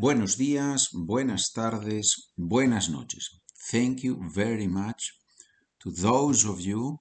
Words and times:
Buenos 0.00 0.36
días, 0.36 0.90
buenas 0.92 1.52
tardes, 1.52 2.30
buenas 2.36 2.88
noches. 2.88 3.40
Thank 3.68 4.04
you 4.04 4.16
very 4.32 4.68
much 4.68 5.12
to 5.80 5.90
those 5.90 6.44
of 6.44 6.60
you 6.60 7.00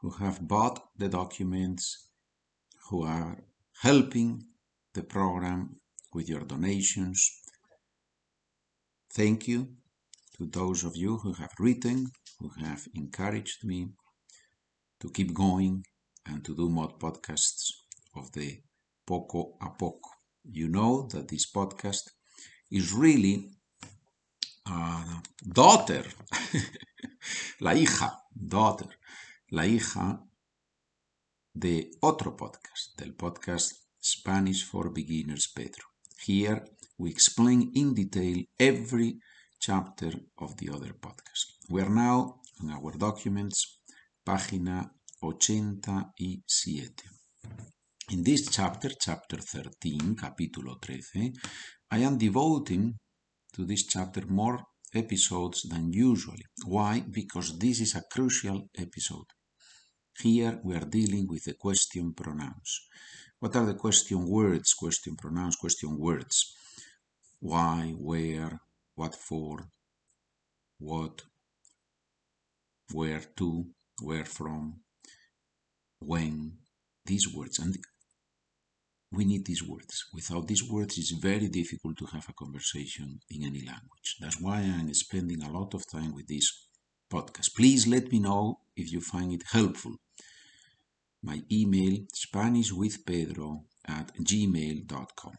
who 0.00 0.08
have 0.12 0.40
bought 0.40 0.80
the 0.96 1.10
documents, 1.10 2.08
who 2.88 3.02
are 3.04 3.44
helping 3.82 4.46
the 4.94 5.02
program 5.02 5.78
with 6.14 6.26
your 6.30 6.46
donations. 6.46 7.30
Thank 9.14 9.46
you 9.46 9.76
to 10.38 10.46
those 10.46 10.84
of 10.84 10.96
you 10.96 11.18
who 11.18 11.34
have 11.34 11.52
written, 11.58 12.06
who 12.38 12.48
have 12.64 12.88
encouraged 12.94 13.62
me 13.62 13.90
to 15.00 15.10
keep 15.10 15.34
going 15.34 15.84
and 16.24 16.42
to 16.46 16.56
do 16.56 16.70
more 16.70 16.96
podcasts 16.98 17.72
of 18.16 18.32
the 18.32 18.62
Poco 19.06 19.58
a 19.60 19.68
Poco. 19.68 20.08
You 20.44 20.68
know 20.68 21.06
that 21.12 21.28
this 21.28 21.44
podcast 21.52 22.08
is 22.72 22.94
really 22.94 23.50
a 24.66 25.22
daughter, 25.42 26.04
la 27.60 27.74
hija, 27.74 28.18
daughter, 28.30 28.98
la 29.50 29.66
hija 29.66 30.24
de 31.52 31.90
otro 32.00 32.34
podcast, 32.34 32.96
del 32.96 33.14
podcast 33.14 33.72
Spanish 34.00 34.64
for 34.64 34.90
Beginners 34.90 35.52
Pedro. 35.52 35.84
Here 36.26 36.64
we 36.96 37.10
explain 37.10 37.70
in 37.74 37.92
detail 37.94 38.42
every 38.58 39.20
chapter 39.58 40.12
of 40.38 40.56
the 40.56 40.70
other 40.70 40.94
podcast. 40.94 41.58
We 41.68 41.82
are 41.82 41.90
now 41.90 42.40
on 42.62 42.70
our 42.70 42.96
documents, 42.96 43.82
página 44.24 44.90
87. 45.20 46.94
In 48.10 48.24
this 48.24 48.48
chapter, 48.50 48.90
chapter 48.98 49.36
13, 49.36 50.16
capítulo 50.16 50.76
13, 50.84 51.32
I 51.92 51.98
am 51.98 52.18
devoting 52.18 52.98
to 53.54 53.64
this 53.64 53.86
chapter 53.86 54.26
more 54.26 54.58
episodes 54.92 55.62
than 55.62 55.92
usually. 55.92 56.44
Why? 56.66 57.04
Because 57.08 57.56
this 57.58 57.80
is 57.80 57.94
a 57.94 58.02
crucial 58.12 58.68
episode. 58.76 59.26
Here 60.18 60.60
we 60.64 60.74
are 60.74 60.84
dealing 60.84 61.28
with 61.28 61.44
the 61.44 61.54
question 61.54 62.12
pronouns. 62.12 62.88
What 63.38 63.54
are 63.54 63.66
the 63.66 63.74
question 63.74 64.26
words, 64.26 64.74
question 64.74 65.14
pronouns, 65.16 65.56
question 65.56 65.96
words? 65.96 66.54
Why, 67.38 67.94
where, 67.96 68.60
what 68.96 69.14
for, 69.14 69.68
what, 70.78 71.22
where 72.92 73.22
to, 73.36 73.66
where 74.00 74.24
from, 74.24 74.80
when, 76.00 76.58
these 77.04 77.32
words. 77.32 77.58
And 77.58 77.76
we 79.12 79.24
need 79.24 79.44
these 79.44 79.62
words. 79.62 80.06
Without 80.14 80.46
these 80.48 80.64
words, 80.64 80.96
it's 80.98 81.10
very 81.10 81.48
difficult 81.48 81.98
to 81.98 82.06
have 82.06 82.26
a 82.28 82.32
conversation 82.32 83.20
in 83.30 83.44
any 83.44 83.60
language. 83.60 84.16
That's 84.20 84.40
why 84.40 84.60
I'm 84.60 84.92
spending 84.94 85.42
a 85.42 85.52
lot 85.52 85.74
of 85.74 85.86
time 85.86 86.14
with 86.14 86.28
this 86.28 86.68
podcast. 87.12 87.54
Please 87.54 87.86
let 87.86 88.10
me 88.10 88.20
know 88.20 88.60
if 88.74 88.90
you 88.90 89.00
find 89.00 89.32
it 89.32 89.42
helpful. 89.52 89.96
My 91.22 91.42
email, 91.52 91.98
SpanishWithPedro 92.14 93.60
at 93.86 94.16
gmail.com. 94.16 95.34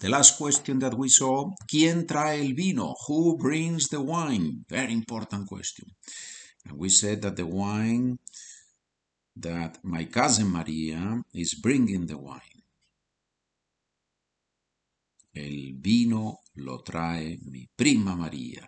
The 0.00 0.08
last 0.10 0.36
question 0.36 0.78
that 0.80 0.94
we 0.94 1.08
saw, 1.08 1.54
¿Quién 1.66 2.06
trae 2.06 2.40
el 2.40 2.54
vino? 2.54 2.94
Who 3.06 3.38
brings 3.38 3.88
the 3.88 4.00
wine? 4.00 4.64
Very 4.68 4.92
important 4.92 5.46
question. 5.46 5.86
And 6.66 6.76
we 6.76 6.90
said 6.90 7.22
that 7.22 7.36
the 7.36 7.46
wine, 7.46 8.18
that 9.36 9.78
my 9.84 10.04
cousin 10.04 10.48
Maria 10.48 11.22
is 11.32 11.54
bringing 11.54 12.06
the 12.06 12.18
wine. 12.18 12.55
El 15.36 15.74
vino 15.74 16.38
lo 16.54 16.82
trae 16.82 17.36
mi 17.42 17.66
prima 17.76 18.16
María. 18.16 18.66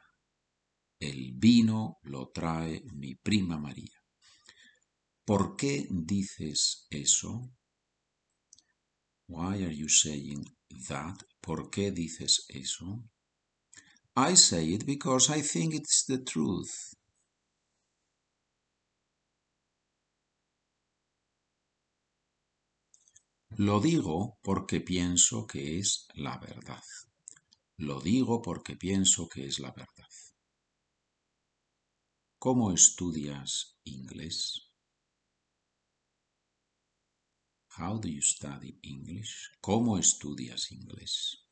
El 1.01 1.33
vino 1.33 1.97
lo 2.03 2.29
trae 2.29 2.83
mi 2.93 3.15
prima 3.15 3.57
María. 3.59 3.99
¿Por 5.25 5.57
qué 5.57 5.87
dices 5.89 6.87
eso? 6.91 7.55
Why 9.29 9.65
are 9.65 9.75
you 9.75 9.89
saying 9.89 10.45
that? 10.89 11.17
¿Por 11.41 11.71
qué 11.71 11.91
dices 11.91 12.45
eso? 12.51 13.03
I 14.15 14.37
say 14.37 14.75
it 14.75 14.85
because 14.85 15.31
I 15.31 15.41
think 15.41 15.73
it's 15.73 16.05
the 16.05 16.19
truth. 16.19 16.98
Lo 23.57 23.81
digo 23.81 24.39
porque 24.43 24.81
pienso 24.81 25.47
que 25.47 25.79
es 25.79 26.07
la 26.15 26.39
verdad. 26.39 26.83
Lo 27.77 28.01
digo 28.01 28.43
porque 28.43 28.77
pienso 28.77 29.29
que 29.29 29.47
es 29.47 29.59
la 29.59 29.73
verdad. 29.73 30.09
¿Cómo 32.39 32.73
estudias 32.73 33.77
inglés? 33.85 34.69
How 37.77 37.99
do 37.99 38.09
you 38.09 38.21
study 38.23 38.79
English? 38.83 39.51
¿Cómo 39.61 39.99
estudias 39.99 40.71
inglés? 40.71 41.45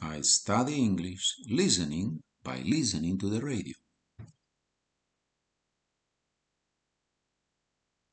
I 0.00 0.22
study 0.22 0.74
English 0.74 1.40
listening 1.48 2.22
by 2.42 2.62
listening 2.62 3.18
to 3.18 3.28
the 3.30 3.40
radio. 3.40 3.74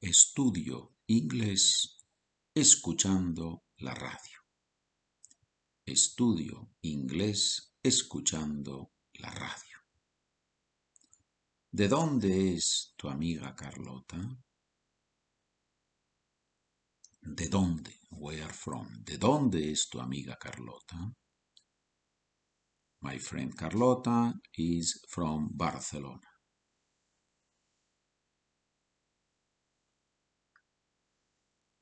Estudio 0.08 0.98
inglés 1.08 1.98
escuchando 2.54 3.64
la 3.78 3.96
radio. 3.96 4.38
Estudio 5.84 6.76
inglés 6.82 7.74
escuchando 7.82 8.92
la 9.16 9.32
radio. 9.32 9.80
¿De 11.72 11.88
dónde 11.88 12.54
es 12.54 12.94
tu 12.96 13.10
amiga 13.10 13.56
Carlota? 13.56 14.20
¿De 17.22 17.50
dónde? 17.50 18.00
Where 18.12 18.54
from? 18.54 18.88
¿De 19.04 19.18
dónde 19.18 19.72
es 19.72 19.90
tu 19.90 20.00
amiga 20.00 20.38
Carlota? 20.38 21.16
My 23.02 23.18
friend 23.18 23.56
Carlota 23.56 24.36
is 24.54 25.02
from 25.10 25.50
Barcelona. 25.52 26.35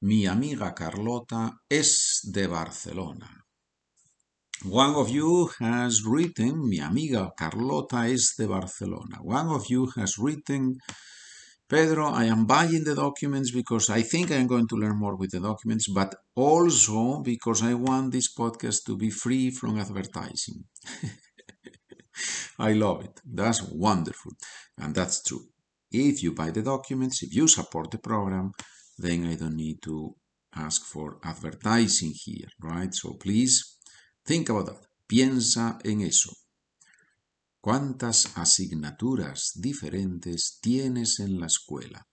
Mi 0.03 0.25
amiga 0.27 0.73
Carlota 0.73 1.61
es 1.69 2.19
de 2.23 2.45
Barcelona. 2.47 3.45
One 4.65 4.95
of 4.95 5.09
you 5.09 5.49
has 5.59 6.03
written, 6.03 6.67
mi 6.67 6.79
amiga 6.79 7.31
Carlota 7.37 8.09
es 8.09 8.35
de 8.37 8.45
Barcelona. 8.45 9.21
One 9.23 9.47
of 9.55 9.65
you 9.69 9.89
has 9.95 10.17
written, 10.17 10.75
Pedro, 11.69 12.09
I 12.09 12.25
am 12.25 12.45
buying 12.45 12.83
the 12.83 12.95
documents 12.95 13.51
because 13.53 13.89
I 13.89 14.03
think 14.03 14.31
I 14.31 14.41
am 14.41 14.47
going 14.47 14.67
to 14.67 14.75
learn 14.75 14.99
more 14.99 15.15
with 15.15 15.31
the 15.31 15.39
documents, 15.39 15.87
but 15.87 16.13
also 16.35 17.21
because 17.21 17.63
I 17.63 17.73
want 17.73 18.11
this 18.11 18.33
podcast 18.33 18.83
to 18.87 18.97
be 18.97 19.09
free 19.09 19.51
from 19.51 19.79
advertising. 19.79 20.65
I 22.59 22.73
love 22.73 23.05
it. 23.05 23.21
That's 23.25 23.61
wonderful. 23.61 24.33
And 24.77 24.93
that's 24.93 25.23
true. 25.23 25.45
If 25.89 26.21
you 26.23 26.33
buy 26.33 26.51
the 26.51 26.61
documents, 26.61 27.23
if 27.23 27.33
you 27.33 27.47
support 27.47 27.89
the 27.91 27.99
program, 27.99 28.51
then 29.03 29.25
I 29.25 29.35
don't 29.35 29.55
need 29.55 29.81
to 29.83 30.15
ask 30.53 30.85
for 30.85 31.19
advertising 31.23 32.13
here, 32.13 32.49
right? 32.59 32.93
So 32.93 33.17
please 33.17 33.79
think 34.25 34.49
about 34.49 34.67
that. 34.67 34.87
Piensa 35.07 35.77
en 35.83 36.01
eso. 36.01 36.31
¿Cuántas 37.61 38.37
asignaturas 38.37 39.51
diferentes 39.55 40.59
tienes 40.61 41.19
en 41.19 41.39
la 41.39 41.47
escuela? 41.47 42.07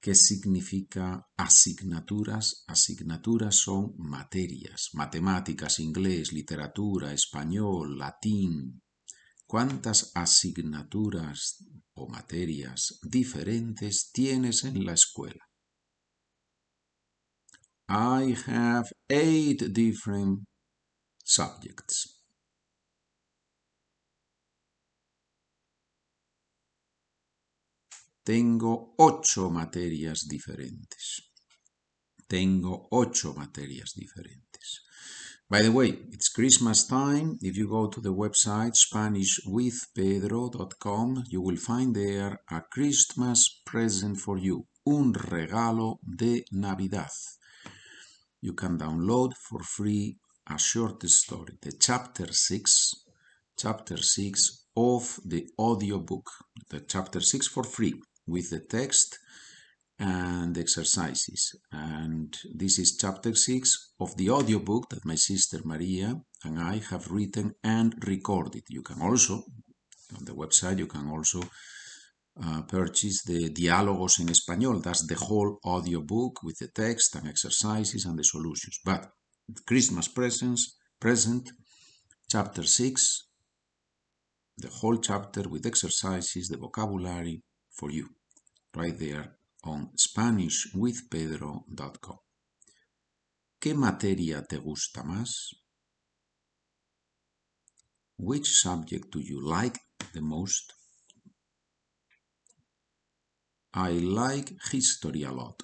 ¿Qué 0.00 0.14
significa 0.14 1.28
asignaturas? 1.36 2.64
Asignaturas 2.66 3.56
son 3.56 3.94
materias, 3.98 4.90
matemáticas, 4.94 5.78
inglés, 5.78 6.32
literatura, 6.32 7.12
español, 7.12 7.98
latín. 7.98 8.81
¿Cuántas 9.52 10.12
asignaturas 10.14 11.62
o 11.92 12.08
materias 12.08 12.98
diferentes 13.02 14.10
tienes 14.10 14.64
en 14.64 14.86
la 14.86 14.94
escuela? 14.94 15.46
I 17.86 18.34
have 18.46 18.90
eight 19.10 19.64
different 19.74 20.44
subjects. 21.22 22.24
Tengo 28.24 28.94
ocho 28.96 29.50
materias 29.50 30.26
diferentes. 30.26 31.30
Tengo 32.26 32.88
ocho 32.90 33.34
materias 33.34 33.92
diferentes. 33.94 34.51
By 35.52 35.60
the 35.60 35.70
way, 35.70 35.98
it's 36.10 36.30
Christmas 36.30 36.86
time. 36.86 37.38
If 37.42 37.58
you 37.58 37.68
go 37.68 37.86
to 37.86 38.00
the 38.00 38.14
website 38.14 38.74
SpanishWithPedro.com, 38.86 41.24
you 41.28 41.42
will 41.42 41.58
find 41.58 41.94
there 41.94 42.40
a 42.50 42.62
Christmas 42.62 43.60
present 43.66 44.18
for 44.18 44.38
you. 44.38 44.66
Un 44.86 45.12
regalo 45.12 45.98
de 46.02 46.46
Navidad. 46.52 47.10
you 48.40 48.54
can 48.54 48.78
download 48.78 49.36
for 49.36 49.62
free 49.62 50.16
a 50.48 50.58
short 50.58 51.06
story, 51.06 51.58
the 51.60 51.72
chapter 51.72 52.32
6, 52.32 52.94
chapter 53.58 53.98
6 53.98 54.64
of 54.74 55.20
the 55.26 55.50
audiobook, 55.58 56.30
the 56.70 56.80
chapter 56.80 57.20
6 57.20 57.48
for 57.48 57.64
free 57.64 58.00
with 58.26 58.48
the 58.48 58.60
text 58.60 59.18
and 59.98 60.56
exercises. 60.58 61.54
And 61.70 62.36
this 62.54 62.78
is 62.78 62.96
chapter 62.96 63.34
6 63.34 63.94
of 64.00 64.16
the 64.16 64.30
audiobook 64.30 64.88
that 64.90 65.04
my 65.04 65.14
sister 65.14 65.60
Maria 65.64 66.20
and 66.44 66.58
I 66.58 66.80
have 66.90 67.10
written 67.10 67.54
and 67.62 67.94
recorded. 68.06 68.64
You 68.68 68.82
can 68.82 69.00
also, 69.00 69.44
on 70.16 70.24
the 70.24 70.32
website, 70.32 70.78
you 70.78 70.86
can 70.86 71.08
also 71.08 71.40
uh, 72.42 72.62
purchase 72.62 73.22
the 73.24 73.50
Diálogos 73.50 74.20
en 74.20 74.28
Español. 74.28 74.82
That's 74.82 75.06
the 75.06 75.14
whole 75.14 75.58
audiobook 75.64 76.42
with 76.42 76.58
the 76.58 76.68
text 76.68 77.14
and 77.14 77.28
exercises 77.28 78.04
and 78.04 78.18
the 78.18 78.24
solutions. 78.24 78.80
But 78.84 79.10
Christmas 79.66 80.08
presents, 80.08 80.78
present, 80.98 81.52
chapter 82.28 82.62
6, 82.64 83.28
the 84.58 84.68
whole 84.68 84.96
chapter 84.96 85.48
with 85.48 85.66
exercises, 85.66 86.48
the 86.48 86.56
vocabulary 86.56 87.42
for 87.70 87.90
you, 87.90 88.08
right 88.74 88.98
there 88.98 89.36
on 89.62 89.92
SpanishWithPedro.com. 89.96 92.18
¿Qué 93.60 93.74
materia 93.74 94.42
te 94.42 94.58
gusta 94.58 95.04
más? 95.04 95.54
Which 98.18 98.46
subject 98.46 99.12
do 99.12 99.20
you 99.20 99.40
like 99.40 99.78
the 100.12 100.20
most? 100.20 100.72
I 103.74 104.00
like 104.00 104.54
history 104.70 105.24
a 105.24 105.32
lot. 105.32 105.62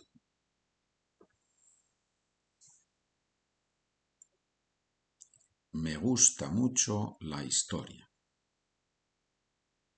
Me 5.72 5.96
gusta 5.96 6.50
mucho 6.50 7.18
la 7.20 7.44
historia. 7.44 8.10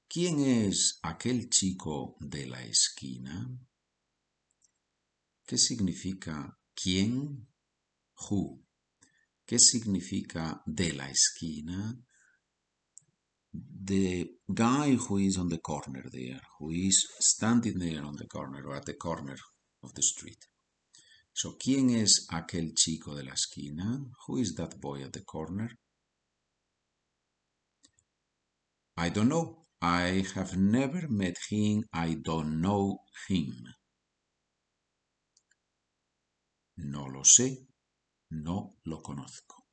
¿Quién 0.08 0.40
es 0.40 0.98
aquel 1.02 1.48
chico 1.48 2.16
de 2.18 2.46
la 2.46 2.64
esquina? 2.64 3.48
¿Qué 5.50 5.58
significa 5.58 6.56
quién? 6.76 7.48
Who. 8.20 8.62
¿Qué 9.44 9.58
significa 9.58 10.62
de 10.64 10.92
la 10.92 11.10
esquina? 11.10 11.98
The 13.52 14.38
guy 14.46 14.94
who 14.94 15.18
is 15.18 15.38
on 15.38 15.48
the 15.48 15.58
corner 15.58 16.08
there, 16.08 16.40
who 16.60 16.70
is 16.70 17.04
standing 17.18 17.80
there 17.80 18.04
on 18.04 18.14
the 18.14 18.28
corner 18.28 18.64
or 18.64 18.76
at 18.76 18.84
the 18.84 18.94
corner 18.94 19.36
of 19.82 19.92
the 19.94 20.02
street. 20.02 20.38
So, 21.32 21.56
¿quién 21.58 21.90
es 21.90 22.28
aquel 22.30 22.72
chico 22.76 23.16
de 23.16 23.24
la 23.24 23.32
esquina? 23.32 24.06
Who 24.28 24.38
is 24.38 24.54
that 24.54 24.80
boy 24.80 25.02
at 25.02 25.14
the 25.14 25.24
corner? 25.24 25.70
I 28.96 29.08
don't 29.08 29.28
know. 29.28 29.66
I 29.82 30.24
have 30.36 30.56
never 30.56 31.08
met 31.08 31.38
him. 31.50 31.86
I 31.92 32.18
don't 32.22 32.60
know 32.60 33.00
him. 33.26 33.79
No 36.82 37.08
lo 37.08 37.24
sé. 37.24 37.66
No 38.30 38.76
lo 38.84 39.02
conozco. 39.02 39.66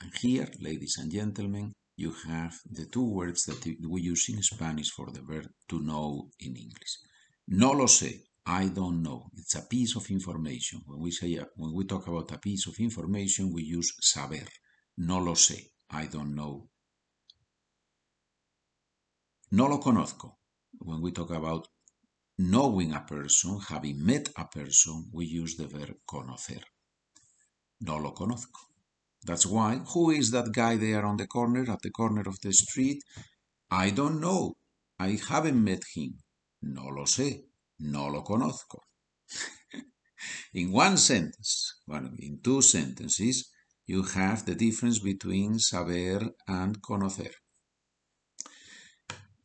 And 0.00 0.12
here, 0.20 0.50
ladies 0.60 0.98
and 0.98 1.10
gentlemen, 1.10 1.72
you 1.96 2.12
have 2.26 2.58
the 2.70 2.86
two 2.86 3.04
words 3.04 3.44
that 3.46 3.64
we 3.88 4.02
use 4.02 4.28
in 4.28 4.42
Spanish 4.42 4.90
for 4.90 5.10
the 5.10 5.22
verb 5.22 5.50
to 5.68 5.80
know 5.80 6.30
in 6.40 6.56
English. 6.56 6.98
No 7.48 7.72
lo 7.72 7.86
sé. 7.86 8.24
I 8.46 8.68
don't 8.68 9.02
know. 9.02 9.30
It's 9.36 9.54
a 9.54 9.62
piece 9.62 9.96
of 9.96 10.10
information. 10.10 10.82
When 10.86 11.00
we 11.00 11.10
say 11.10 11.38
when 11.56 11.72
we 11.72 11.84
talk 11.86 12.06
about 12.08 12.32
a 12.32 12.38
piece 12.38 12.66
of 12.66 12.78
information, 12.78 13.52
we 13.52 13.62
use 13.62 13.94
saber. 14.00 14.46
No 14.98 15.18
lo 15.18 15.34
sé. 15.34 15.70
I 15.90 16.06
don't 16.08 16.34
know. 16.34 16.68
No 19.52 19.66
lo 19.66 19.78
conozco. 19.78 20.40
When 20.78 21.00
we 21.00 21.12
talk 21.12 21.30
about 21.30 21.68
knowing 22.38 22.92
a 22.92 23.00
person, 23.00 23.60
having 23.68 24.04
met 24.04 24.28
a 24.36 24.44
person, 24.46 25.08
we 25.12 25.26
use 25.26 25.56
the 25.56 25.66
verb 25.66 25.96
conocer. 26.06 26.62
No 27.80 27.96
lo 27.98 28.12
conozco. 28.12 28.60
That's 29.22 29.46
why, 29.46 29.76
who 29.92 30.10
is 30.10 30.30
that 30.32 30.52
guy 30.52 30.76
there 30.76 31.04
on 31.04 31.16
the 31.16 31.26
corner, 31.26 31.70
at 31.70 31.80
the 31.82 31.90
corner 31.90 32.22
of 32.26 32.40
the 32.40 32.52
street? 32.52 33.02
I 33.70 33.90
don't 33.90 34.20
know. 34.20 34.56
I 34.98 35.18
haven't 35.28 35.62
met 35.62 35.82
him. 35.94 36.18
No 36.62 36.86
lo 36.86 37.04
sé. 37.04 37.44
No 37.80 38.06
lo 38.06 38.22
conozco. 38.22 38.78
in 40.54 40.72
one 40.72 40.96
sentence, 40.96 41.80
well, 41.86 42.08
in 42.18 42.40
two 42.42 42.62
sentences, 42.62 43.50
you 43.86 44.02
have 44.02 44.44
the 44.44 44.54
difference 44.54 44.98
between 44.98 45.58
saber 45.58 46.30
and 46.46 46.80
conocer. 46.82 47.32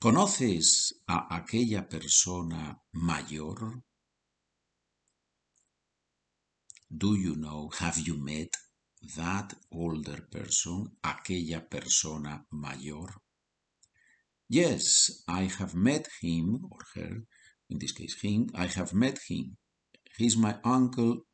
¿Conoces 0.01 0.93
a 1.07 1.35
aquella 1.35 1.89
persona 1.89 2.81
mayor? 2.93 3.83
Do 6.89 7.15
you 7.15 7.35
know, 7.35 7.69
have 7.79 7.97
you 7.97 8.15
met 8.15 8.55
that 9.17 9.53
older 9.69 10.25
person, 10.31 10.97
aquella 11.03 11.59
persona 11.69 12.45
mayor? 12.49 13.09
Yes, 14.47 15.21
I 15.27 15.49
have 15.59 15.75
met 15.75 16.07
him 16.21 16.61
or 16.71 16.79
her, 16.95 17.27
in 17.69 17.79
this 17.79 17.91
case 17.91 18.21
him, 18.21 18.47
I 18.55 18.67
have 18.67 18.93
met 18.93 19.19
him. 19.27 19.57
He's 20.17 20.37
my 20.37 20.59
uncle 20.63 21.25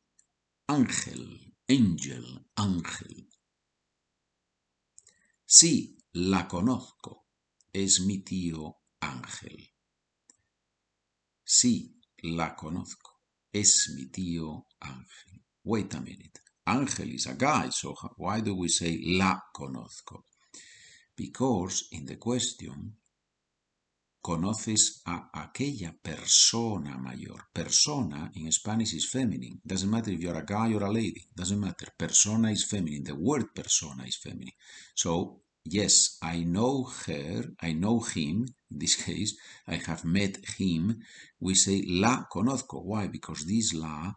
Ángel, 0.68 1.54
Angel, 1.68 2.44
Ángel. 2.58 3.28
Sí, 5.46 5.96
la 6.14 6.48
conozco. 6.48 7.25
Es 7.78 8.00
mi 8.00 8.22
tío 8.22 8.74
Ángel. 9.00 9.68
Sí, 11.44 12.00
la 12.22 12.56
conozco. 12.56 13.20
Es 13.52 13.92
mi 13.94 14.06
tío 14.06 14.68
Ángel. 14.80 15.44
Wait 15.62 15.94
a 15.94 16.00
minute. 16.00 16.40
Ángel 16.64 17.12
is 17.12 17.26
a 17.26 17.34
guy, 17.34 17.68
so 17.70 17.94
why 18.16 18.40
do 18.40 18.54
we 18.54 18.70
say 18.70 18.98
la 19.04 19.38
conozco? 19.52 20.24
Because 21.14 21.88
in 21.90 22.06
the 22.06 22.16
question, 22.16 22.96
conoces 24.22 25.02
a 25.04 25.28
aquella 25.34 25.92
persona 26.02 26.96
mayor. 26.96 27.50
Persona 27.52 28.30
in 28.36 28.50
Spanish 28.52 28.94
is 28.94 29.10
feminine. 29.10 29.60
Doesn't 29.62 29.90
matter 29.90 30.12
if 30.12 30.20
you're 30.20 30.38
a 30.38 30.46
guy 30.46 30.72
or 30.72 30.82
a 30.82 30.90
lady. 30.90 31.28
Doesn't 31.36 31.60
matter. 31.60 31.88
Persona 31.98 32.52
is 32.52 32.64
feminine. 32.64 33.04
The 33.04 33.14
word 33.16 33.54
persona 33.54 34.04
is 34.04 34.16
feminine. 34.16 34.56
So, 34.94 35.42
yes, 35.66 36.18
I 36.22 36.44
know 36.44 36.84
her. 37.06 37.44
I 37.60 37.72
know 37.72 38.00
him. 38.00 38.46
In 38.70 38.78
this 38.78 38.96
case, 38.96 39.36
I 39.66 39.76
have 39.76 40.04
met 40.04 40.38
him. 40.58 41.02
We 41.40 41.54
say 41.54 41.82
la 41.86 42.26
conozco. 42.32 42.84
Why? 42.84 43.08
Because 43.08 43.44
this 43.46 43.74
la 43.74 44.12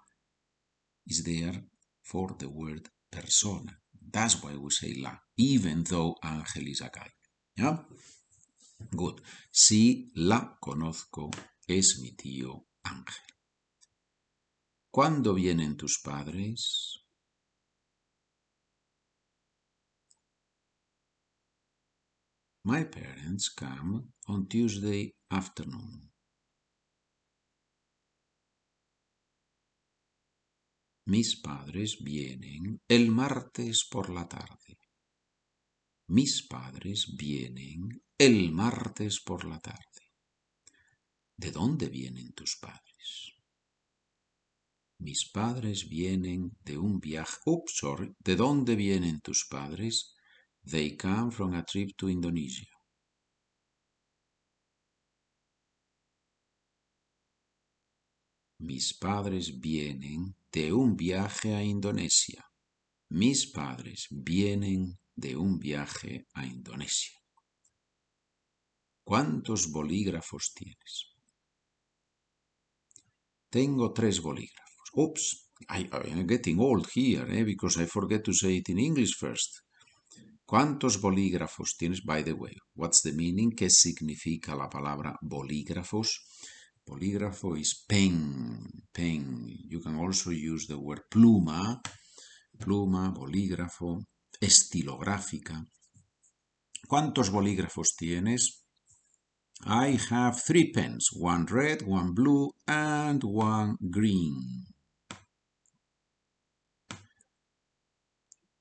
is 1.08 1.24
there 1.24 1.64
for 2.02 2.36
the 2.38 2.50
word 2.50 2.90
persona. 3.12 3.78
That's 4.12 4.42
why 4.44 4.56
we 4.56 4.70
say 4.72 4.94
la, 4.98 5.12
even 5.38 5.84
though 5.84 6.16
Ángel 6.24 6.68
is 6.68 6.82
a 6.82 6.90
guy. 6.90 7.10
Yeah? 7.56 7.78
Good. 8.96 9.22
Sí, 9.52 10.12
la 10.16 10.58
conozco, 10.60 11.30
es 11.68 12.00
mi 12.02 12.12
tío 12.14 12.68
Ángel. 12.84 13.26
¿Cuándo 14.92 15.36
vienen 15.36 15.78
tus 15.78 16.00
padres? 16.00 16.99
My 22.70 22.84
parents 22.84 23.50
come 23.50 24.14
on 24.28 24.48
Tuesday 24.48 25.12
afternoon. 25.32 26.12
Mis 31.08 31.42
padres 31.42 31.98
vienen 32.04 32.80
el 32.88 33.10
martes 33.10 33.88
por 33.90 34.12
la 34.12 34.28
tarde. 34.28 34.78
Mis 36.10 36.46
padres 36.48 37.08
vienen 37.18 38.04
el 38.20 38.52
martes 38.52 39.20
por 39.20 39.46
la 39.46 39.60
tarde. 39.60 40.04
¿De 41.38 41.50
dónde 41.52 41.90
vienen 41.90 42.34
tus 42.34 42.56
padres? 42.62 43.34
Mis 45.00 45.28
padres 45.34 45.90
vienen 45.90 46.56
de 46.64 46.78
un 46.78 47.00
viaje. 47.00 47.38
Oops, 47.46 47.74
sorry. 47.76 48.14
¿De 48.20 48.36
dónde 48.36 48.76
vienen 48.76 49.22
tus 49.22 49.48
padres? 49.50 50.14
They 50.70 50.96
come 50.96 51.32
from 51.32 51.56
a 51.56 51.64
trip 51.64 51.98
to 51.98 52.10
Indonesia. 52.10 52.68
Mis 58.60 58.94
padres 58.94 59.60
vienen 59.60 60.36
de 60.52 60.72
un 60.72 60.96
viaje 60.96 61.56
a 61.56 61.64
Indonesia. 61.64 62.44
Mis 63.10 63.48
padres 63.48 64.08
vienen 64.12 65.00
de 65.16 65.36
un 65.36 65.58
viaje 65.58 66.28
a 66.36 66.46
Indonesia. 66.46 67.18
¿Cuántos 69.04 69.72
bolígrafos 69.72 70.54
tienes? 70.54 71.16
Tengo 73.50 73.92
tres 73.92 74.22
bolígrafos. 74.22 74.92
Ups, 74.94 75.50
I, 75.70 75.90
am 76.12 76.28
getting 76.28 76.60
old 76.60 76.88
here, 76.94 77.26
eh, 77.28 77.44
because 77.44 77.82
I 77.82 77.88
forget 77.88 78.24
to 78.26 78.34
say 78.34 78.58
it 78.58 78.70
in 78.70 78.78
English 78.78 79.16
first. 79.18 79.64
¿Cuántos 80.50 81.00
bolígrafos 81.00 81.76
tienes? 81.78 82.04
By 82.04 82.24
the 82.24 82.34
way, 82.34 82.56
what's 82.74 83.04
the 83.04 83.14
meaning? 83.14 83.52
¿Qué 83.52 83.70
significa 83.70 84.56
la 84.56 84.68
palabra 84.68 85.16
bolígrafos? 85.22 86.26
Bolígrafo 86.84 87.56
is 87.56 87.86
pen, 87.88 88.68
pen. 88.92 89.46
You 89.70 89.80
can 89.80 89.98
also 89.98 90.32
use 90.32 90.66
the 90.66 90.74
word 90.74 91.02
pluma, 91.08 91.80
pluma, 92.58 93.12
bolígrafo, 93.12 94.08
estilográfica. 94.42 95.64
¿Cuántos 96.88 97.30
bolígrafos 97.30 97.96
tienes? 97.96 98.64
I 99.68 100.00
have 100.10 100.42
three 100.42 100.72
pens, 100.72 101.10
one 101.14 101.46
red, 101.46 101.84
one 101.86 102.16
blue, 102.16 102.54
and 102.66 103.24
one 103.24 103.78
green. 103.92 104.66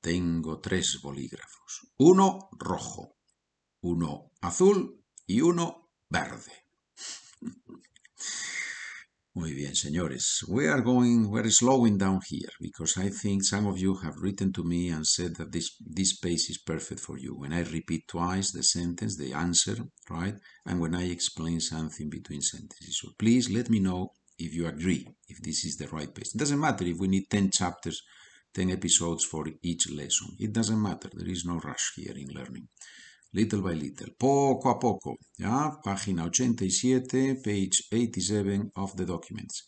Tengo 0.01 0.61
tres 0.61 1.01
bolígrafos. 1.03 1.93
Uno 1.99 2.49
rojo, 2.53 3.17
uno 3.83 4.33
azul 4.41 5.05
y 5.27 5.41
uno 5.41 5.91
verde. 6.09 6.53
Muy 9.35 9.53
bien, 9.55 9.77
señores. 9.77 10.45
We 10.49 10.67
are 10.69 10.83
going, 10.83 11.31
we're 11.31 11.49
slowing 11.53 11.97
down 11.97 12.21
here 12.29 12.51
because 12.61 12.99
I 12.99 13.09
think 13.09 13.45
some 13.45 13.69
of 13.69 13.79
you 13.79 13.95
have 14.03 14.17
written 14.17 14.53
to 14.55 14.65
me 14.65 14.89
and 14.89 15.07
said 15.07 15.37
that 15.37 15.53
this, 15.53 15.77
this 15.79 16.19
pace 16.19 16.51
is 16.51 16.59
perfect 16.59 17.01
for 17.01 17.17
you. 17.19 17.37
When 17.37 17.53
I 17.53 17.63
repeat 17.63 18.09
twice 18.09 18.51
the 18.51 18.65
sentence, 18.65 19.17
the 19.17 19.33
answer, 19.35 19.77
right? 20.11 20.35
And 20.67 20.81
when 20.81 20.95
I 20.95 21.05
explain 21.11 21.61
something 21.61 22.11
between 22.11 22.41
sentences. 22.41 22.99
So 23.01 23.11
please 23.17 23.49
let 23.49 23.71
me 23.71 23.79
know 23.79 24.13
if 24.39 24.53
you 24.53 24.67
agree, 24.67 25.07
if 25.29 25.41
this 25.41 25.65
is 25.65 25.77
the 25.77 25.87
right 25.87 26.13
pace. 26.13 26.35
It 26.35 26.39
doesn't 26.39 26.59
matter 26.59 26.85
if 26.85 26.99
we 26.99 27.07
need 27.07 27.31
10 27.31 27.53
chapters, 27.53 28.03
10 28.53 28.71
episodes 28.71 29.25
for 29.25 29.47
each 29.63 29.91
lesson. 29.91 30.37
It 30.39 30.53
doesn't 30.53 30.81
matter. 30.81 31.11
There 31.13 31.31
is 31.31 31.45
no 31.45 31.59
rush 31.59 31.93
here 31.97 32.17
in 32.17 32.29
learning 32.35 32.69
little 33.33 33.61
by 33.61 33.75
little, 33.75 34.15
poco 34.17 34.71
a 34.71 34.79
poco, 34.79 35.19
¿ya? 35.37 35.79
Página 35.83 36.25
87, 36.25 37.41
page 37.43 37.87
87 37.91 38.73
of 38.77 38.95
the 38.97 39.05
documents. 39.05 39.67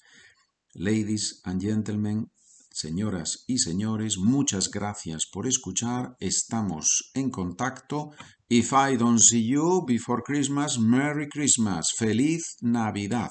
Ladies 0.75 1.41
and 1.45 1.61
gentlemen, 1.61 2.31
señoras 2.71 3.45
y 3.47 3.59
señores, 3.59 4.17
muchas 4.19 4.71
gracias 4.71 5.27
por 5.27 5.47
escuchar. 5.47 6.17
Estamos 6.21 7.11
en 7.15 7.31
contacto. 7.31 8.13
If 8.49 8.73
I 8.73 8.97
don't 8.97 9.21
see 9.21 9.43
you 9.43 9.85
before 9.87 10.23
Christmas, 10.23 10.79
Merry 10.79 11.29
Christmas. 11.29 11.93
Feliz 11.93 12.57
Navidad. 12.63 13.31